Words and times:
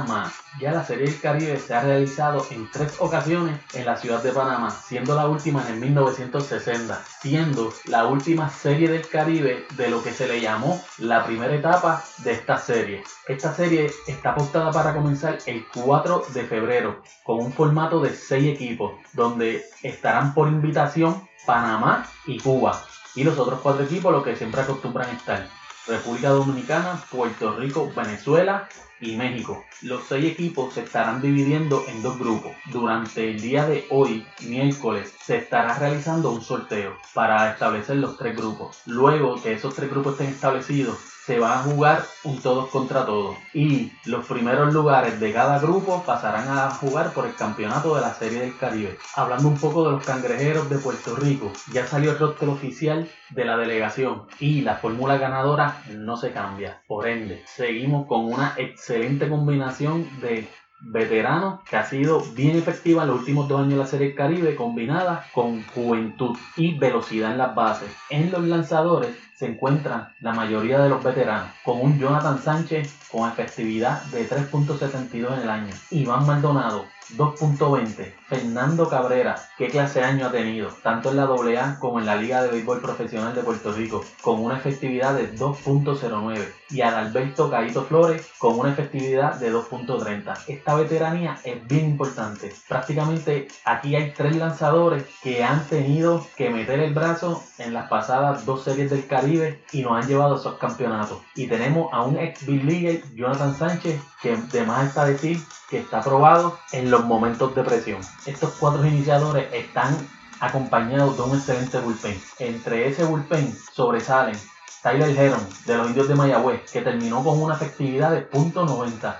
Ya 0.58 0.72
la 0.72 0.84
Serie 0.84 1.04
del 1.04 1.20
Caribe 1.20 1.58
se 1.58 1.74
ha 1.74 1.82
realizado 1.82 2.46
en 2.50 2.70
tres 2.70 2.96
ocasiones 2.98 3.60
en 3.74 3.84
la 3.84 3.96
ciudad 3.96 4.22
de 4.22 4.32
Panamá, 4.32 4.70
siendo 4.70 5.14
la 5.14 5.26
última 5.26 5.62
en 5.66 5.74
el 5.74 5.80
1960, 5.80 7.04
siendo 7.20 7.74
la 7.84 8.06
última 8.06 8.48
Serie 8.48 8.88
del 8.88 9.06
Caribe 9.06 9.66
de 9.76 9.90
lo 9.90 10.02
que 10.02 10.12
se 10.12 10.26
le 10.26 10.40
llamó 10.40 10.82
la 10.96 11.26
primera 11.26 11.54
etapa 11.54 12.02
de 12.24 12.32
esta 12.32 12.56
serie. 12.56 13.04
Esta 13.28 13.54
serie 13.54 13.90
está 14.06 14.30
apostada 14.30 14.70
para 14.70 14.94
comenzar 14.94 15.38
el 15.44 15.66
4 15.74 16.24
de 16.32 16.44
febrero 16.44 17.02
con 17.22 17.40
un 17.40 17.52
formato 17.52 18.00
de 18.00 18.14
6 18.14 18.54
equipos, 18.54 18.92
donde 19.12 19.62
estarán 19.82 20.32
por 20.32 20.48
invitación 20.48 21.28
Panamá 21.44 22.06
y 22.26 22.38
Cuba. 22.38 22.82
Y 23.14 23.24
los 23.24 23.38
otros 23.38 23.60
cuatro 23.60 23.84
equipos, 23.84 24.10
los 24.10 24.24
que 24.24 24.36
siempre 24.36 24.62
acostumbran 24.62 25.10
estar. 25.10 25.46
República 25.86 26.30
Dominicana, 26.30 27.02
Puerto 27.10 27.56
Rico, 27.56 27.92
Venezuela 27.94 28.68
y 29.00 29.16
México. 29.16 29.64
Los 29.82 30.04
seis 30.04 30.32
equipos 30.32 30.74
se 30.74 30.82
estarán 30.82 31.20
dividiendo 31.20 31.84
en 31.88 32.02
dos 32.02 32.18
grupos. 32.18 32.52
Durante 32.66 33.28
el 33.30 33.40
día 33.40 33.66
de 33.66 33.86
hoy, 33.90 34.24
miércoles, 34.46 35.12
se 35.20 35.38
estará 35.38 35.76
realizando 35.76 36.30
un 36.30 36.40
sorteo 36.40 36.96
para 37.12 37.50
establecer 37.50 37.96
los 37.96 38.16
tres 38.16 38.36
grupos. 38.36 38.82
Luego 38.86 39.42
que 39.42 39.54
esos 39.54 39.74
tres 39.74 39.90
grupos 39.90 40.12
estén 40.12 40.28
establecidos, 40.28 40.98
se 41.24 41.38
va 41.38 41.54
a 41.54 41.62
jugar 41.62 42.04
un 42.24 42.40
todos 42.40 42.68
contra 42.70 43.06
todos 43.06 43.36
y 43.54 43.92
los 44.06 44.26
primeros 44.26 44.72
lugares 44.72 45.20
de 45.20 45.32
cada 45.32 45.60
grupo 45.60 46.02
pasarán 46.04 46.48
a 46.48 46.70
jugar 46.70 47.12
por 47.12 47.26
el 47.26 47.34
campeonato 47.34 47.94
de 47.94 48.00
la 48.00 48.12
Serie 48.14 48.40
del 48.40 48.58
Caribe. 48.58 48.98
Hablando 49.14 49.48
un 49.48 49.58
poco 49.58 49.84
de 49.84 49.92
los 49.92 50.04
cangrejeros 50.04 50.68
de 50.68 50.78
Puerto 50.78 51.14
Rico, 51.14 51.52
ya 51.72 51.86
salió 51.86 52.10
el 52.10 52.18
roster 52.18 52.48
oficial 52.48 53.08
de 53.30 53.44
la 53.44 53.56
delegación 53.56 54.24
y 54.40 54.62
la 54.62 54.76
fórmula 54.76 55.16
ganadora 55.16 55.82
no 55.90 56.16
se 56.16 56.32
cambia. 56.32 56.82
Por 56.88 57.06
ende, 57.06 57.42
seguimos 57.46 58.06
con 58.08 58.24
una 58.24 58.54
excelente 58.56 59.28
combinación 59.28 60.08
de 60.20 60.48
veteranos 60.84 61.60
que 61.68 61.76
ha 61.76 61.84
sido 61.84 62.20
bien 62.34 62.56
efectiva 62.56 63.02
en 63.02 63.08
los 63.10 63.20
últimos 63.20 63.48
dos 63.48 63.60
años 63.60 63.74
de 63.74 63.78
la 63.78 63.86
Serie 63.86 64.08
del 64.08 64.16
Caribe 64.16 64.56
combinada 64.56 65.24
con 65.32 65.62
juventud 65.66 66.36
y 66.56 66.76
velocidad 66.76 67.32
en 67.32 67.38
las 67.38 67.54
bases. 67.54 67.88
En 68.10 68.32
los 68.32 68.42
lanzadores 68.42 69.16
se 69.36 69.46
encuentran 69.46 70.12
la 70.20 70.32
mayoría 70.32 70.78
de 70.78 70.88
los 70.88 71.02
veteranos, 71.02 71.50
con 71.64 71.80
un 71.80 71.98
Jonathan 71.98 72.40
Sánchez 72.40 72.94
con 73.10 73.28
efectividad 73.28 74.02
de 74.04 74.28
3.72 74.28 75.34
en 75.34 75.42
el 75.42 75.50
año, 75.50 75.74
Iván 75.90 76.26
Maldonado 76.26 76.86
2.20. 77.16 78.14
Fernando 78.26 78.88
Cabrera, 78.88 79.36
¿qué 79.58 79.68
clase 79.68 80.00
de 80.00 80.06
año 80.06 80.26
ha 80.26 80.32
tenido? 80.32 80.70
Tanto 80.82 81.10
en 81.10 81.16
la 81.16 81.24
AA 81.24 81.78
como 81.78 81.98
en 81.98 82.06
la 82.06 82.16
Liga 82.16 82.42
de 82.42 82.50
Béisbol 82.50 82.80
Profesional 82.80 83.34
de 83.34 83.42
Puerto 83.42 83.72
Rico, 83.72 84.04
con 84.22 84.40
una 84.40 84.56
efectividad 84.56 85.14
de 85.14 85.34
2.09. 85.34 86.38
Y 86.70 86.80
Adalberto 86.80 87.50
Caito 87.50 87.84
Flores, 87.84 88.26
con 88.38 88.58
una 88.58 88.72
efectividad 88.72 89.34
de 89.34 89.52
2.30. 89.52 90.44
Esta 90.48 90.74
veteranía 90.74 91.38
es 91.44 91.66
bien 91.66 91.90
importante. 91.90 92.54
Prácticamente 92.66 93.48
aquí 93.64 93.94
hay 93.94 94.12
tres 94.12 94.36
lanzadores 94.36 95.04
que 95.22 95.44
han 95.44 95.66
tenido 95.66 96.26
que 96.36 96.48
meter 96.48 96.80
el 96.80 96.94
brazo 96.94 97.44
en 97.58 97.74
las 97.74 97.90
pasadas 97.90 98.46
dos 98.46 98.64
series 98.64 98.90
del 98.90 99.06
Caribe 99.22 99.64
y 99.72 99.82
nos 99.82 99.92
han 99.92 100.08
llevado 100.08 100.34
a 100.34 100.38
esos 100.38 100.58
campeonatos. 100.58 101.20
Y 101.36 101.46
tenemos 101.46 101.92
a 101.92 102.02
un 102.02 102.18
ex 102.18 102.44
Big 102.44 102.64
League, 102.64 103.04
Jonathan 103.14 103.56
Sánchez, 103.56 104.00
que 104.20 104.36
de 104.36 104.64
más 104.64 104.88
está 104.88 105.04
decir 105.04 105.40
que 105.70 105.78
está 105.78 106.00
aprobado 106.00 106.58
en 106.72 106.90
los 106.90 107.04
momentos 107.04 107.54
de 107.54 107.62
presión. 107.62 108.00
Estos 108.26 108.54
cuatro 108.58 108.84
iniciadores 108.84 109.46
están 109.52 109.96
acompañados 110.40 111.16
de 111.16 111.22
un 111.22 111.36
excelente 111.36 111.78
bullpen. 111.78 112.20
Entre 112.40 112.88
ese 112.88 113.04
bullpen 113.04 113.56
sobresalen 113.72 114.36
Tyler 114.82 115.16
Heron 115.16 115.46
de 115.66 115.76
los 115.76 115.86
Indios 115.86 116.08
de 116.08 116.16
Mayagüez, 116.16 116.68
que 116.72 116.80
terminó 116.80 117.22
con 117.22 117.40
una 117.40 117.54
efectividad 117.54 118.10
de 118.10 118.28
.90. 118.28 119.16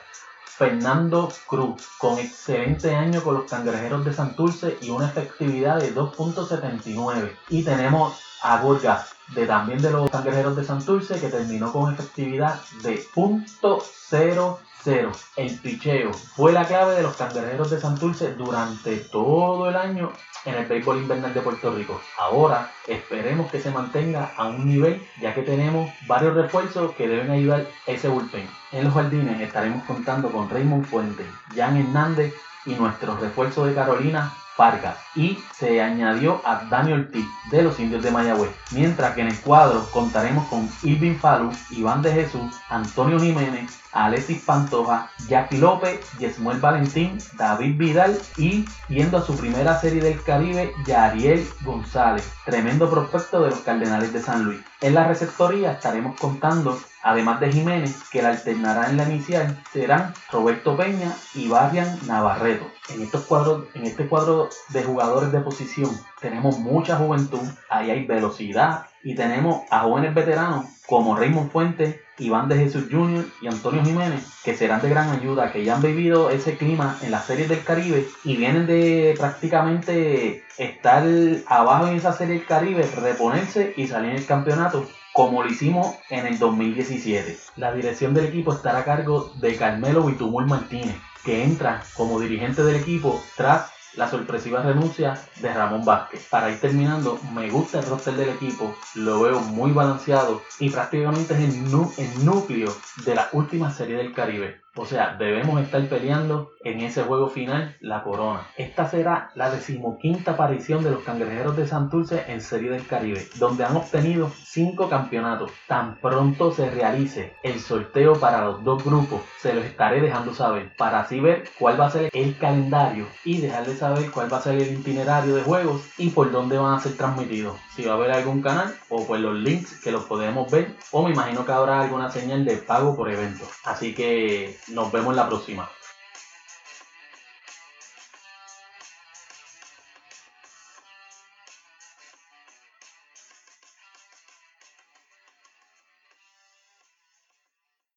Fernando 0.57 1.33
Cruz, 1.47 1.89
con 1.99 2.19
excelente 2.19 2.95
año 2.95 3.23
con 3.23 3.35
los 3.35 3.51
Cangrejeros 3.51 4.05
de 4.05 4.13
Santurce 4.13 4.79
y 4.83 4.91
una 4.91 5.07
efectividad 5.07 5.81
de 5.81 5.95
2.79. 5.95 7.37
Y 7.49 7.65
tenemos 7.65 8.21
a 8.43 8.61
Gorgas, 8.61 9.15
de 9.35 9.47
también 9.47 9.81
de 9.81 9.91
los 9.91 10.11
Cangrejeros 10.11 10.55
de 10.55 10.65
Santurce, 10.65 11.19
que 11.19 11.29
terminó 11.29 11.73
con 11.73 11.93
efectividad 11.93 12.61
de 12.83 13.03
.0 13.15 14.59
Cero. 14.83 15.13
El 15.37 15.57
picheo 15.59 16.13
fue 16.13 16.53
la 16.53 16.67
clave 16.67 16.97
de 16.97 17.03
los 17.03 17.17
cangrejeros 17.17 17.71
de 17.71 17.81
Santurce 17.81 18.35
durante 18.35 18.97
todo 18.97 19.69
el 19.69 19.77
año 19.77 20.13
en 20.45 20.55
el 20.57 20.67
béisbol 20.67 20.99
invernal 20.99 21.33
de 21.33 21.41
Puerto 21.41 21.73
Rico. 21.73 22.01
Ahora 22.19 22.73
esperemos 22.89 23.51
que 23.51 23.61
se 23.61 23.71
mantenga 23.71 24.33
a 24.37 24.47
un 24.47 24.67
nivel 24.67 25.01
ya 25.21 25.35
que 25.35 25.43
tenemos 25.43 25.89
varios 26.09 26.35
refuerzos 26.35 26.93
que 26.97 27.07
deben 27.07 27.31
ayudar 27.31 27.67
ese 27.87 28.09
bullpen. 28.09 28.49
En 28.73 28.85
los 28.85 28.95
jardines 28.95 29.41
estaremos 29.41 29.85
contando 29.85 30.31
con 30.31 30.51
Raymond 30.51 30.85
Fuentes, 30.87 31.27
Jan 31.55 31.77
Hernández 31.77 32.35
y 32.67 32.75
nuestro 32.75 33.17
refuerzo 33.17 33.67
de 33.67 33.75
Carolina, 33.75 34.33
Vargas 34.57 34.97
y 35.15 35.39
se 35.55 35.81
añadió 35.81 36.41
a 36.45 36.65
Daniel 36.71 37.07
Ortiz 37.07 37.27
de 37.51 37.63
los 37.63 37.79
Indios 37.81 38.03
de 38.03 38.11
Mayagüez, 38.11 38.51
mientras 38.71 39.15
que 39.15 39.23
en 39.23 39.29
el 39.29 39.41
cuadro 39.41 39.87
contaremos 39.91 40.47
con 40.49 40.69
Irving 40.83 41.17
Falu, 41.17 41.51
Iván 41.71 42.03
de 42.03 42.13
Jesús, 42.13 42.55
Antonio 42.69 43.19
Jiménez, 43.19 43.83
Alexis 43.93 44.43
Pantoja, 44.43 45.11
Jackie 45.29 45.59
López, 45.59 46.01
Yesmuel 46.19 46.61
Valentín, 46.61 47.19
David 47.35 47.77
Vidal 47.77 48.19
y 48.37 48.65
yendo 48.89 49.19
a 49.19 49.23
su 49.23 49.37
primera 49.37 49.79
serie 49.79 50.03
del 50.03 50.23
Caribe, 50.23 50.73
Yariel 50.87 51.47
González, 51.63 52.31
tremendo 52.45 52.91
prospecto 52.91 53.43
de 53.43 53.51
los 53.51 53.61
Cardenales 53.61 54.13
de 54.13 54.23
San 54.23 54.45
Luis. 54.45 54.61
En 54.81 54.95
la 54.95 55.07
receptoría 55.07 55.73
estaremos 55.73 56.19
contando, 56.19 56.79
además 57.03 57.41
de 57.41 57.53
Jiménez, 57.53 58.09
que 58.11 58.23
la 58.23 58.31
alternará 58.31 58.89
en 58.89 58.97
la 58.97 59.09
inicial, 59.09 59.59
serán 59.73 60.15
Roberto 60.31 60.77
Peña 60.77 61.13
y 61.35 61.49
Barrian 61.49 61.99
Navarreto. 62.07 62.67
En, 62.89 63.03
estos 63.03 63.23
cuadros, 63.23 63.67
en 63.75 63.85
este 63.85 64.07
cuadro 64.09 64.49
de 64.71 64.83
jugadores 64.83 65.33
de 65.33 65.41
posición 65.41 65.91
tenemos 66.21 66.59
mucha 66.59 66.97
juventud, 66.97 67.43
ahí 67.69 67.91
hay 67.91 68.05
velocidad 68.07 68.87
y 69.03 69.15
tenemos 69.15 69.63
a 69.71 69.81
jóvenes 69.81 70.15
veteranos 70.15 70.67
como 70.87 71.17
Raymond 71.17 71.51
Fuentes, 71.51 71.97
Iván 72.19 72.49
de 72.49 72.57
Jesús 72.57 72.85
Jr. 72.91 73.25
y 73.41 73.47
Antonio 73.49 73.85
Jiménez, 73.85 74.25
que 74.45 74.55
serán 74.55 74.83
de 74.83 74.91
gran 74.91 75.11
ayuda, 75.11 75.51
que 75.51 75.65
ya 75.65 75.77
han 75.77 75.83
vivido 75.83 76.31
ese 76.31 76.57
clima 76.57 76.97
en 77.03 77.11
las 77.11 77.25
series 77.25 77.49
del 77.49 77.65
Caribe 77.65 78.07
y 78.25 78.37
vienen 78.37 78.67
de 78.67 79.15
prácticamente 79.19 80.45
estar 80.59 81.05
abajo 81.47 81.89
en 81.89 81.97
esa 81.97 82.13
serie 82.13 82.35
del 82.35 82.47
Caribe, 82.47 82.89
reponerse 82.97 83.75
y 83.77 83.87
salir 83.87 84.11
en 84.11 84.19
el 84.19 84.27
campeonato 84.27 84.87
como 85.13 85.43
lo 85.43 85.51
hicimos 85.51 85.95
en 86.11 86.27
el 86.27 86.39
2017. 86.39 87.39
La 87.57 87.73
dirección 87.73 88.15
del 88.15 88.27
equipo 88.27 88.53
estará 88.53 88.81
a 88.81 88.85
cargo 88.85 89.33
de 89.37 89.57
Carmelo 89.57 90.05
Vitumul 90.05 90.47
Martínez, 90.47 90.97
que 91.25 91.45
entra 91.45 91.83
como 91.95 92.19
dirigente 92.21 92.63
del 92.65 92.77
equipo 92.77 93.23
tras 93.37 93.71
la 93.97 94.09
sorpresiva 94.09 94.63
renuncia 94.63 95.19
de 95.41 95.53
Ramón 95.53 95.85
Vázquez. 95.85 96.27
Para 96.31 96.51
ir 96.51 96.61
terminando, 96.61 97.19
me 97.35 97.51
gusta 97.51 97.81
el 97.81 97.87
roster 97.87 98.15
del 98.15 98.31
equipo, 98.31 98.75
lo 98.95 99.21
veo 99.21 99.41
muy 99.41 99.73
balanceado 99.73 100.43
y 100.59 100.71
prácticamente 100.71 101.35
es 101.35 101.55
el, 101.55 102.25
núcleo 102.25 102.73
de 103.05 103.15
la 103.15 103.29
última 103.33 103.71
serie 103.71 103.97
del 103.97 104.13
Caribe. 104.13 104.61
O 104.75 104.87
sea, 104.87 105.17
debemos 105.19 105.61
estar 105.61 105.87
peleando 105.87 106.53
en 106.65 106.81
ese 106.81 107.03
juego 107.03 107.29
final 107.29 107.77
la 107.81 108.03
corona. 108.03 108.47
Esta 108.57 108.89
será 108.89 109.31
la 109.35 109.51
decimoquinta 109.51 110.31
aparición 110.31 110.83
de 110.83 110.91
los 110.91 111.03
cangrejeros 111.03 111.59
de 111.59 111.67
Santurce 111.67 112.25
en 112.29 112.41
Serie 112.41 112.71
del 112.71 112.87
Caribe, 112.87 113.27
donde 113.35 113.65
han 113.65 113.77
obtenido 113.77 114.31
cinco 114.45 114.89
campeonatos. 114.89 115.51
Tan 115.69 116.01
pronto 116.01 116.53
se 116.53 116.71
realice 116.71 117.35
el 117.43 117.61
sorteo 117.61 118.19
para 118.19 118.47
los 118.47 118.65
dos 118.65 118.83
grupos, 118.83 119.21
se 119.41 119.53
los 119.53 119.65
estaré 119.65 120.01
dejando 120.01 120.33
saber 120.33 120.75
para 120.79 121.01
así 121.01 121.21
ver 121.21 121.45
cuál 121.59 121.79
va 121.79 121.87
a 121.87 121.91
ser 121.91 122.09
el 122.11 122.39
calendario 122.39 123.07
y 123.25 123.43
dejarles 123.43 123.82
saber 123.83 124.13
cuál 124.13 124.33
va 124.33 124.37
a 124.37 124.43
ser 124.43 124.55
el 124.55 124.79
itinerario 124.79 125.35
de 125.35 125.43
juegos 125.43 125.83
y 125.99 126.11
por 126.11 126.31
dónde 126.31 126.57
van 126.57 126.75
a 126.75 126.81
ser 126.81 126.97
transmitidos. 126.97 127.57
Si 127.75 127.83
va 127.83 127.95
a 127.95 127.97
haber 127.97 128.13
algún 128.13 128.41
canal 128.41 128.73
o 128.89 129.05
pues 129.05 129.21
los 129.21 129.35
links 129.35 129.73
que 129.81 129.91
los 129.91 130.05
podemos 130.05 130.49
ver 130.53 130.77
o 130.93 131.03
me 131.03 131.11
imagino 131.11 131.45
que 131.45 131.51
habrá 131.51 131.81
alguna 131.81 132.09
señal 132.09 132.45
de 132.45 132.59
pago 132.59 132.95
por 132.95 133.11
evento. 133.11 133.45
Así 133.65 133.93
que 133.93 134.57
nos 134.69 134.93
vemos 134.93 135.17
la 135.17 135.29
próxima. 135.29 135.69